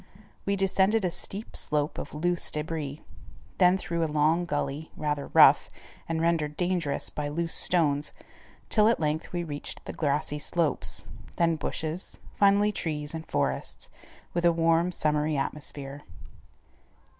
We 0.47 0.55
descended 0.55 1.05
a 1.05 1.11
steep 1.11 1.55
slope 1.55 1.99
of 1.99 2.15
loose 2.15 2.49
debris, 2.49 3.03
then 3.59 3.77
through 3.77 4.03
a 4.03 4.09
long 4.11 4.45
gully, 4.45 4.89
rather 4.97 5.27
rough, 5.27 5.69
and 6.09 6.19
rendered 6.19 6.57
dangerous 6.57 7.11
by 7.11 7.27
loose 7.27 7.53
stones, 7.53 8.11
till 8.67 8.87
at 8.87 8.99
length 8.99 9.31
we 9.31 9.43
reached 9.43 9.85
the 9.85 9.93
grassy 9.93 10.39
slopes, 10.39 11.05
then 11.35 11.55
bushes, 11.55 12.17
finally 12.35 12.71
trees 12.71 13.13
and 13.13 13.27
forests, 13.29 13.91
with 14.33 14.43
a 14.43 14.51
warm 14.51 14.91
summery 14.91 15.37
atmosphere. 15.37 16.01